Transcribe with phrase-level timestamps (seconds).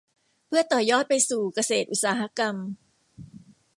[0.47, 2.55] เพื่อต่อยอดไปสู่เกษตรอุตสาหกรรม